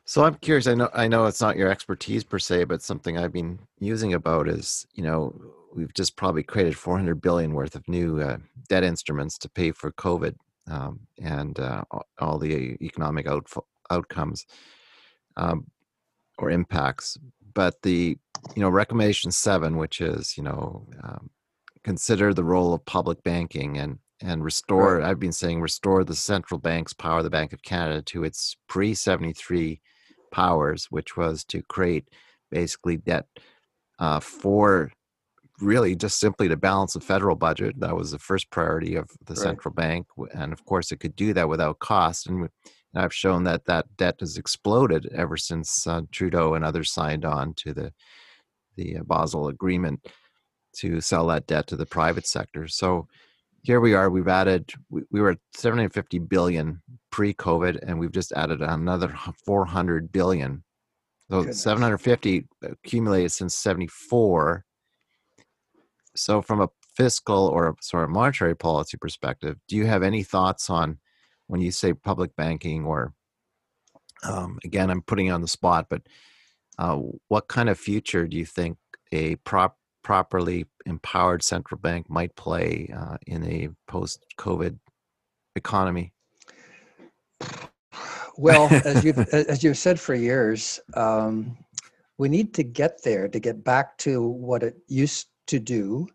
[0.05, 0.67] So I'm curious.
[0.67, 4.13] I know I know it's not your expertise per se, but something I've been using
[4.13, 5.35] about is you know
[5.73, 8.37] we've just probably created 400 billion worth of new uh,
[8.69, 10.35] debt instruments to pay for COVID
[10.69, 11.83] um, and uh,
[12.19, 13.51] all the economic out-
[13.91, 14.45] outcomes.
[15.35, 15.67] Um,
[16.37, 17.17] or impacts.
[17.53, 18.17] But the
[18.55, 21.29] you know recommendation seven, which is you know um,
[21.83, 24.97] consider the role of public banking and and restore.
[24.97, 25.09] Right.
[25.09, 28.93] I've been saying restore the central bank's power, the Bank of Canada, to its pre
[28.93, 29.81] seventy three
[30.31, 32.09] powers, which was to create
[32.51, 33.25] basically debt
[33.99, 34.91] uh, for
[35.59, 37.79] really just simply to balance the federal budget.
[37.79, 39.43] That was the first priority of the right.
[39.43, 42.27] central bank, and of course, it could do that without cost.
[42.27, 42.49] And and
[42.97, 47.53] I've shown that that debt has exploded ever since uh, Trudeau and others signed on
[47.55, 47.93] to the
[48.75, 50.07] the uh, Basel Agreement
[50.77, 52.67] to sell that debt to the private sector.
[52.67, 53.07] So
[53.63, 54.09] here we are.
[54.09, 54.71] We've added.
[54.89, 56.81] We, we were at 750 billion
[57.11, 59.13] pre-COVID, and we've just added another
[59.45, 60.63] 400 billion.
[61.29, 61.61] So Goodness.
[61.61, 64.63] 750 accumulated since 74.
[66.15, 70.69] So from a fiscal or sort of monetary policy perspective, do you have any thoughts
[70.69, 70.97] on
[71.47, 73.13] when you say public banking or
[74.23, 76.01] um, again i'm putting you on the spot but
[76.79, 78.77] uh, what kind of future do you think
[79.11, 84.77] a prop, properly empowered central bank might play uh, in a post covid
[85.55, 86.13] economy?
[88.37, 91.57] Well as you've as you've said for years um,
[92.17, 96.07] we need to get there to get back to what it used to do.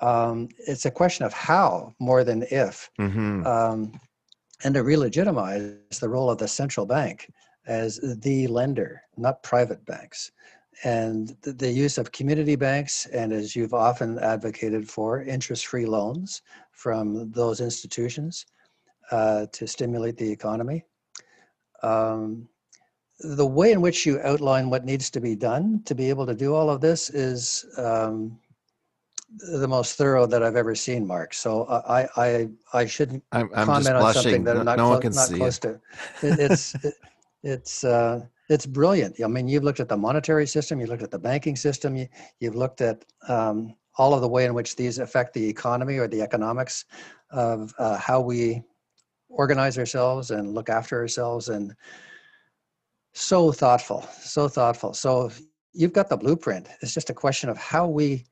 [0.00, 2.90] Um, it's a question of how more than if.
[3.00, 3.46] Mm-hmm.
[3.46, 4.00] um,
[4.64, 7.30] and to re-legitimize the role of the central bank
[7.66, 10.32] as the lender, not private banks.
[10.82, 16.42] And the use of community banks, and as you've often advocated for, interest free loans
[16.72, 18.46] from those institutions
[19.10, 20.84] uh, to stimulate the economy.
[21.82, 22.48] Um,
[23.20, 26.34] the way in which you outline what needs to be done to be able to
[26.34, 28.38] do all of this is um,
[29.36, 31.34] the most thorough that I've ever seen, Mark.
[31.34, 35.10] So I I I shouldn't I'm, I'm comment on something that I'm not, no clo-
[35.10, 35.60] not close it.
[35.62, 35.80] to.
[36.22, 36.94] It, it's it,
[37.42, 39.16] it's uh, it's brilliant.
[39.22, 42.06] I mean, you've looked at the monetary system, you looked at the banking system, you,
[42.40, 46.06] you've looked at um, all of the way in which these affect the economy or
[46.06, 46.84] the economics
[47.30, 48.62] of uh, how we
[49.28, 51.74] organize ourselves and look after ourselves, and
[53.12, 54.92] so thoughtful, so thoughtful.
[54.92, 55.30] So
[55.72, 56.68] you've got the blueprint.
[56.80, 58.24] It's just a question of how we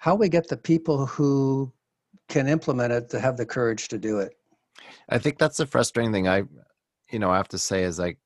[0.00, 1.70] how we get the people who
[2.28, 4.34] can implement it to have the courage to do it.
[5.10, 6.26] I think that's the frustrating thing.
[6.26, 6.44] I,
[7.10, 8.18] you know, I have to say is like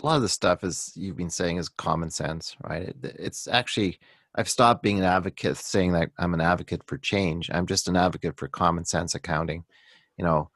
[0.00, 2.82] a lot of the stuff is you've been saying is common sense, right?
[2.90, 3.98] It, it's actually
[4.36, 7.50] I've stopped being an advocate saying that I'm an advocate for change.
[7.52, 9.64] I'm just an advocate for common sense accounting.
[10.16, 10.50] You know,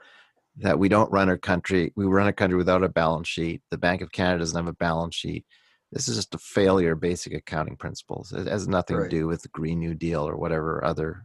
[0.59, 1.93] that we don't run our country.
[1.97, 3.61] We run a country without a balance sheet.
[3.71, 5.45] The Bank of Canada doesn't have a balance sheet
[5.93, 8.33] this is just a failure of basic accounting principles.
[8.33, 9.11] It has nothing right.
[9.11, 11.25] to do with the Green New Deal or whatever other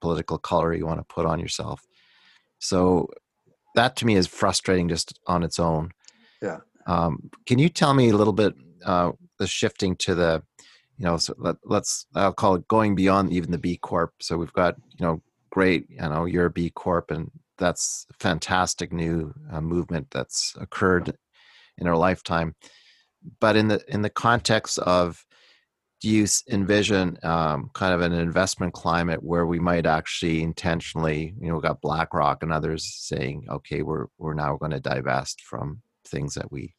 [0.00, 1.86] political color you want to put on yourself.
[2.58, 3.08] So
[3.76, 5.90] that to me is frustrating just on its own.
[6.42, 6.58] Yeah.
[6.86, 10.42] Um, can you tell me a little bit uh, the shifting to the,
[10.98, 14.14] you know, so let, let's I'll call it going beyond even the B Corp.
[14.20, 18.14] So we've got you know great, you know, you're a B Corp, and that's a
[18.14, 21.16] fantastic new uh, movement that's occurred
[21.78, 22.54] in our lifetime
[23.40, 25.24] but in the in the context of
[26.00, 31.48] do you envision um, kind of an investment climate where we might actually intentionally, you
[31.48, 35.82] know, we got BlackRock and others saying, okay, we're we're now going to divest from
[36.06, 36.74] things that we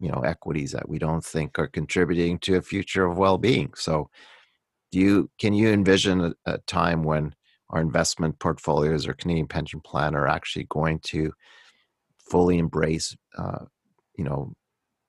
[0.00, 3.72] you know equities that we don't think are contributing to a future of well-being.
[3.76, 4.10] So
[4.90, 7.34] do you can you envision a, a time when
[7.70, 11.32] our investment portfolios or canadian pension plan are actually going to
[12.18, 13.64] fully embrace uh,
[14.16, 14.52] you know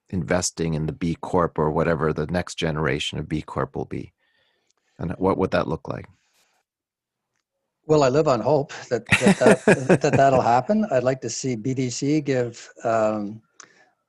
[0.10, 4.13] investing in the b corp or whatever the next generation of b corp will be
[5.00, 6.08] and what would that look like
[7.88, 10.88] well, I live on hope that that, that, that that'll happen.
[10.89, 13.44] I'd like to see BDC give um,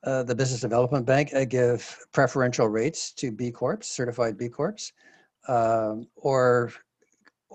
[0.03, 4.93] uh, the Business Development Bank uh, give preferential rates to B Corps, certified B Corps,
[5.49, 6.73] um, or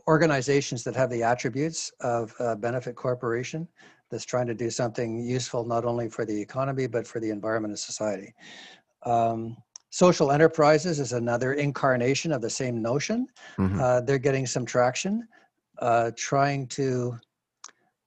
[0.07, 3.67] organizations that have the attributes of a benefit corporation
[4.11, 7.71] that's trying to do something useful not only for the economy but for the environment
[7.71, 8.33] and society.
[9.03, 9.57] Um,
[9.89, 13.27] social enterprises is another incarnation of the same notion.
[13.57, 13.79] Mm-hmm.
[13.79, 15.27] Uh, they're getting some traction,
[15.79, 17.19] uh, trying to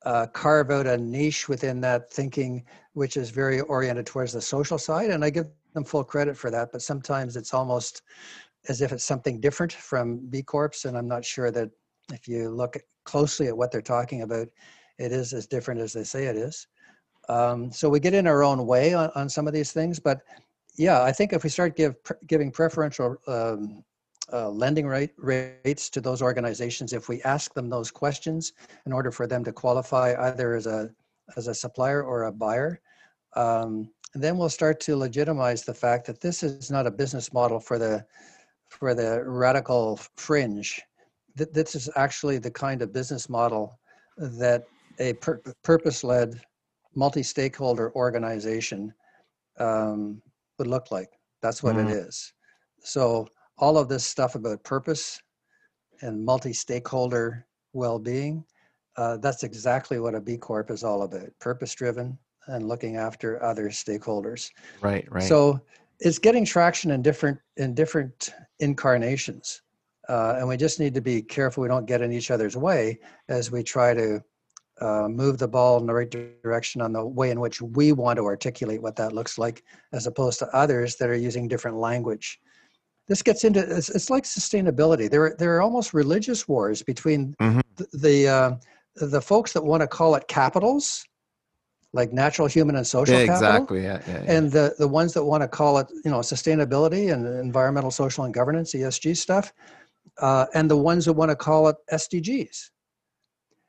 [0.04, 4.78] uh, carve out a niche within that thinking, which is very oriented towards the social
[4.78, 5.10] side.
[5.10, 6.72] And I give them full credit for that.
[6.72, 8.02] But sometimes it's almost
[8.68, 10.84] as if it's something different from B Corps.
[10.84, 11.70] And I'm not sure that
[12.12, 14.48] if you look closely at what they're talking about,
[14.98, 16.66] it is as different as they say it is.
[17.28, 19.98] Um, so we get in our own way on, on some of these things.
[19.98, 20.20] But
[20.76, 21.94] yeah, I think if we start give,
[22.26, 23.84] giving preferential um,
[24.32, 28.52] uh, lending rate, rates to those organizations if we ask them those questions
[28.86, 30.90] in order for them to qualify either as a
[31.36, 32.80] as a supplier or a buyer.
[33.34, 37.58] Um, then we'll start to legitimize the fact that this is not a business model
[37.58, 38.04] for the
[38.68, 40.80] for the radical fringe.
[41.36, 43.78] That this is actually the kind of business model
[44.16, 44.64] that
[44.98, 46.40] a pur- purpose-led,
[46.94, 48.92] multi-stakeholder organization
[49.58, 50.20] um,
[50.58, 51.10] would look like.
[51.42, 51.88] That's what mm.
[51.88, 52.32] it is.
[52.80, 53.28] So
[53.58, 55.20] all of this stuff about purpose
[56.00, 58.44] and multi-stakeholder well-being
[58.96, 63.42] uh, that's exactly what a b corp is all about purpose driven and looking after
[63.42, 65.60] other stakeholders right right so
[66.00, 69.62] it's getting traction in different in different incarnations
[70.08, 72.98] uh, and we just need to be careful we don't get in each other's way
[73.28, 74.22] as we try to
[74.80, 76.10] uh, move the ball in the right
[76.42, 80.06] direction on the way in which we want to articulate what that looks like as
[80.06, 82.40] opposed to others that are using different language
[83.06, 85.10] this gets into it's, it's like sustainability.
[85.10, 87.60] There there are almost religious wars between mm-hmm.
[87.76, 88.56] the the, uh,
[88.96, 91.04] the folks that want to call it capitals,
[91.92, 95.12] like natural, human, and social yeah, capital, exactly, yeah, yeah, yeah, and the the ones
[95.14, 99.52] that want to call it you know sustainability and environmental, social, and governance (ESG) stuff,
[100.18, 102.70] uh, and the ones that want to call it SDGs.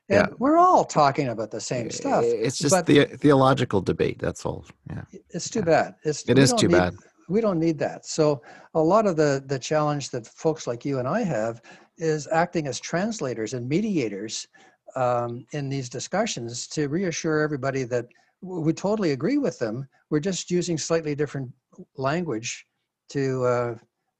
[0.07, 0.35] And yeah.
[0.37, 2.23] we're all talking about the same stuff.
[2.25, 4.19] It's just the theological debate.
[4.19, 4.65] That's all.
[4.89, 5.01] Yeah.
[5.31, 5.95] It's too bad.
[6.03, 6.95] It's, it is too need, bad
[7.27, 8.05] we don't need that.
[8.05, 8.41] So
[8.73, 11.61] a lot of the the challenge that folks like you and I have
[11.97, 14.47] is acting as translators and mediators
[14.95, 18.07] um, in these discussions to reassure everybody that
[18.41, 19.87] we totally agree with them.
[20.09, 21.51] We're just using slightly different
[21.97, 22.65] language
[23.09, 23.75] to uh,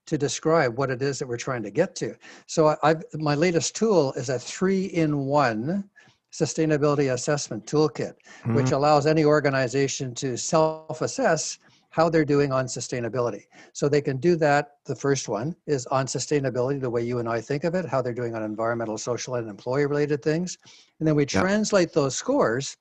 [0.08, 2.16] to describe what it is that we're trying to get to.
[2.46, 5.90] So I've, my latest tool is a three-in-one
[6.32, 8.56] sustainability assessment toolkit, mm-hmm.
[8.56, 11.60] which allows any organization to self-assess
[11.96, 13.44] how they're doing on sustainability.
[13.72, 14.72] So they can do that.
[14.86, 18.02] The first one is on sustainability, the way you and I think of it, how
[18.02, 20.58] they're doing on environmental, social, and employee related things.
[21.00, 22.76] And then we translate those scores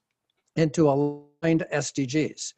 [0.56, 2.54] into aligned SDGs.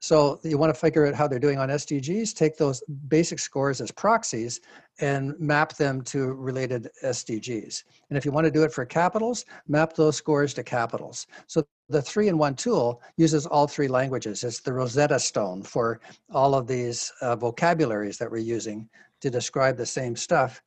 [0.00, 3.82] So you want to figure out how they're doing on SDGs, take those basic scores
[3.82, 4.60] as proxies
[4.98, 7.84] and map them to related SDGs.
[8.08, 11.26] And if you want to do it for capitals, map those scores to capitals.
[11.46, 14.42] So the three in one tool uses all three languages.
[14.42, 16.00] It's the Rosetta Stone for
[16.32, 18.88] all of these uh, vocabularies that we're using
[19.20, 20.62] to describe the same stuff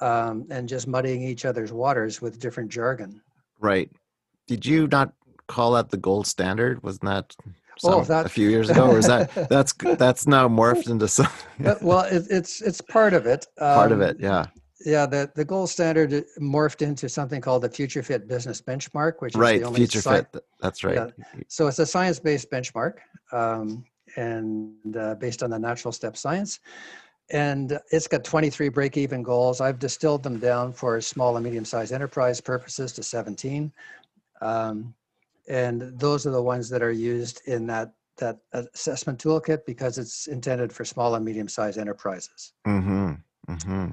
[0.00, 3.20] um, and just muddying each other's waters with different jargon.
[3.58, 3.90] Right.
[4.46, 5.12] Did you not
[5.48, 6.80] call that the gold standard?
[6.84, 7.34] Wasn't that
[7.78, 11.08] some, oh, that, a few years ago, or is that that's that's now morphed into
[11.08, 11.28] some?
[11.80, 13.46] well, it, it's it's part of it.
[13.58, 14.46] Um, part of um, it, yeah.
[14.84, 19.34] Yeah, the, the gold standard morphed into something called the Future Fit Business Benchmark, which
[19.34, 20.44] is right, the only Future sci- Fit.
[20.60, 21.12] That's right.
[21.48, 22.98] So it's a science-based benchmark,
[23.32, 23.84] um,
[24.16, 26.60] and uh, based on the natural step science,
[27.30, 29.60] and it's got 23 break-even goals.
[29.60, 33.72] I've distilled them down for small and medium-sized enterprise purposes to 17.
[34.40, 34.94] Um,
[35.48, 40.26] and those are the ones that are used in that that assessment toolkit because it's
[40.26, 42.52] intended for small and medium-sized enterprises.
[42.66, 43.12] Mm-hmm.
[43.48, 43.90] Mm-hmm.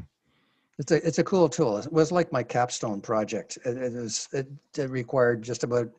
[0.80, 1.78] It's a it's a cool tool.
[1.78, 3.58] It was like my capstone project.
[3.66, 4.48] It, it was it,
[4.78, 5.90] it, required just about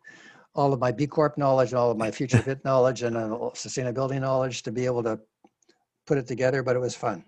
[0.54, 3.28] all of my B Corp knowledge and all of my future fit knowledge and uh,
[3.54, 5.18] sustainability knowledge to be able to
[6.06, 6.62] put it together.
[6.62, 7.24] But it was fun.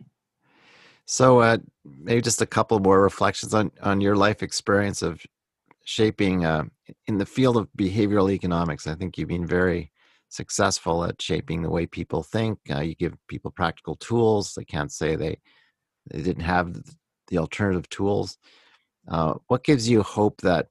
[1.07, 5.25] So uh, maybe just a couple more reflections on on your life experience of
[5.85, 6.65] shaping uh,
[7.07, 8.87] in the field of behavioral economics.
[8.87, 9.93] I think you've been very
[10.29, 12.59] successful at shaping the way people think.
[12.71, 14.55] Uh, you give people practical tools.
[14.55, 15.41] They can't say they
[16.11, 16.75] they didn't have
[17.29, 18.39] the alternative tools.
[19.09, 20.69] Uh, what gives you hope that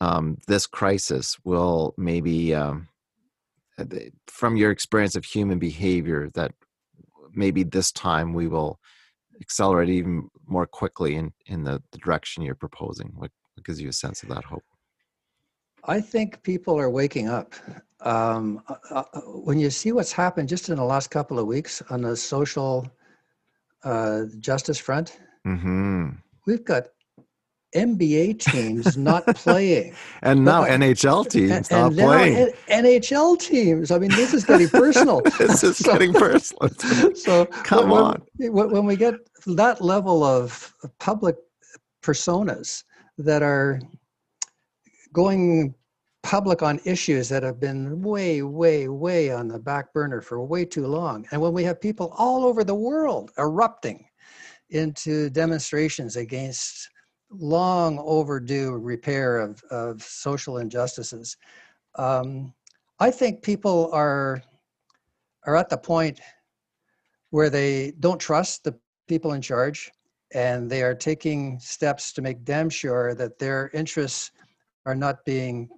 [0.00, 2.88] um, this crisis will maybe, um,
[3.78, 3.84] uh,
[4.26, 6.52] from your experience of human behavior, that
[7.32, 8.78] maybe this time we will
[9.40, 13.12] accelerate even more quickly in, in the, the direction you're proposing?
[13.14, 14.64] What, what gives you a sense of that hope?
[15.84, 17.54] I think people are waking up.
[18.00, 21.82] Um, uh, uh, when you see what's happened just in the last couple of weeks
[21.90, 22.90] on the social
[23.84, 26.10] uh, justice front, mm-hmm.
[26.46, 26.88] we've got
[27.74, 29.94] NBA teams not playing.
[30.22, 32.52] and now but, NHL teams and, not and playing.
[32.68, 33.90] NHL teams.
[33.90, 35.20] I mean, this is getting personal.
[35.38, 36.68] this is so, getting personal.
[37.14, 38.22] so come when, on.
[38.38, 39.14] When we get
[39.46, 41.36] that level of public
[42.02, 42.84] personas
[43.18, 43.80] that are
[45.12, 45.74] going
[46.22, 50.64] public on issues that have been way, way, way on the back burner for way
[50.64, 54.04] too long, and when we have people all over the world erupting
[54.70, 56.88] into demonstrations against
[57.30, 61.36] long overdue repair of, of social injustices.
[61.96, 62.52] Um,
[62.98, 64.42] I think people are
[65.46, 66.20] are at the point
[67.30, 69.90] where they don't trust the people in charge
[70.34, 74.32] and they are taking steps to make damn sure that their interests
[74.86, 75.68] are not being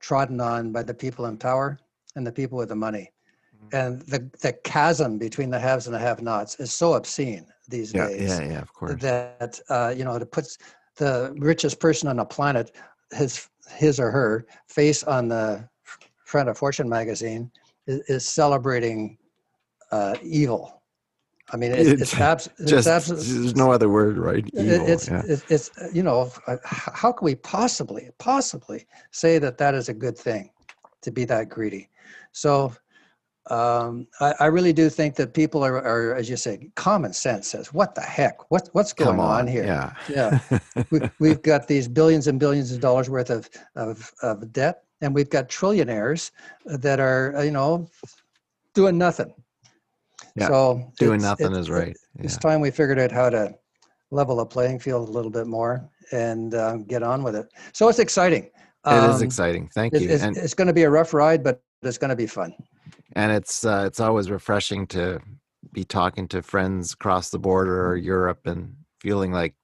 [0.00, 1.78] trodden on by the people in power
[2.14, 3.12] and the people with the money.
[3.54, 3.76] Mm-hmm.
[3.76, 7.92] And the, the chasm between the haves and the have nots is so obscene these
[7.92, 8.38] yeah, days.
[8.38, 9.00] Yeah, yeah, of course.
[9.00, 10.58] That uh, you know, it puts
[10.96, 12.72] the richest person on the planet,
[13.12, 15.68] his his or her face on the
[16.24, 17.50] front of Fortune magazine
[17.86, 19.18] is, is celebrating
[19.90, 20.82] uh, evil.
[21.52, 24.44] I mean, it's, it's, abs- just, it's there's no other word, right?
[24.52, 25.22] Evil, it's, yeah.
[25.26, 26.30] it's, it's, you know,
[26.64, 30.50] how can we possibly, possibly say that that is a good thing
[31.02, 31.88] to be that greedy?
[32.32, 32.72] So
[33.48, 37.46] um, I, I, really do think that people are, are, as you say, common sense
[37.46, 38.50] says, "What the heck?
[38.50, 39.40] What what's going on.
[39.40, 39.46] on.
[39.46, 40.58] here?" Yeah, yeah.
[41.20, 45.14] we, have got these billions and billions of dollars worth of, of of debt, and
[45.14, 46.32] we've got trillionaires
[46.64, 47.88] that are, you know,
[48.74, 49.32] doing nothing.
[50.36, 51.96] Yeah, so doing nothing is right.
[52.16, 52.24] Yeah.
[52.24, 53.54] It's time we figured out how to
[54.10, 57.46] level the playing field a little bit more and um, get on with it.
[57.72, 58.50] So it's exciting.
[58.84, 59.68] Um, it is um, exciting.
[59.74, 60.08] Thank you.
[60.08, 62.54] It's, it's going to be a rough ride, but it's going to be fun
[63.16, 65.18] and it's uh, it's always refreshing to
[65.72, 69.54] be talking to friends across the border or Europe and feeling like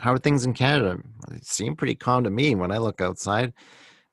[0.00, 0.98] how are things in Canada?
[1.28, 3.52] They seem pretty calm to me when I look outside.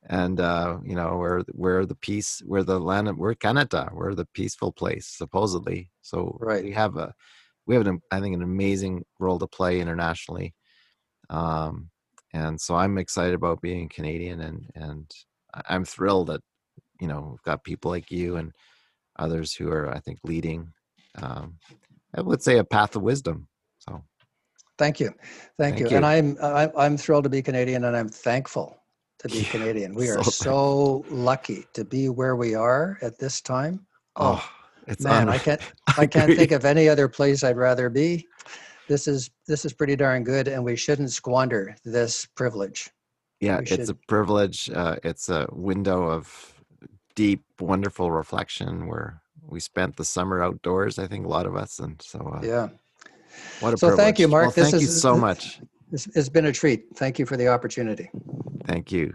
[0.07, 4.13] And uh, you know, we're we're the peace, we're the land, of, we're Canada, we're
[4.13, 5.89] the peaceful place supposedly.
[6.01, 6.63] So right.
[6.63, 7.13] we have a
[7.65, 10.53] we have an I think an amazing role to play internationally.
[11.29, 11.89] Um,
[12.33, 15.11] and so I'm excited about being Canadian, and and
[15.67, 16.41] I'm thrilled that
[16.99, 18.51] you know we've got people like you and
[19.17, 20.71] others who are i think leading
[21.21, 21.57] um,
[22.15, 23.47] i would say a path of wisdom
[23.79, 24.01] so
[24.77, 25.07] thank you
[25.57, 25.89] thank, thank you.
[25.89, 25.97] you.
[25.97, 26.37] and i'm
[26.77, 28.77] i'm thrilled to be canadian and i'm thankful
[29.19, 33.41] to be yeah, canadian we are so, lucky to be where we are at this
[33.41, 33.85] time
[34.17, 34.49] oh, oh
[34.87, 35.61] it's man i can't
[35.97, 38.27] i can't think of any other place i'd rather be
[38.87, 42.89] this is this is pretty darn good and we shouldn't squander this privilege
[43.39, 46.55] yeah it's a privilege uh, it's a window of
[47.15, 50.99] deep, wonderful reflection where we spent the summer outdoors.
[50.99, 52.69] I think a lot of us, and so uh, yeah.
[53.59, 54.05] What a so privilege.
[54.05, 54.45] thank you, Mark.
[54.45, 55.59] Well, thank is, you so much.
[55.95, 56.87] It's, it's been a treat.
[56.95, 58.11] Thank you for the opportunity.
[58.65, 59.13] Thank you.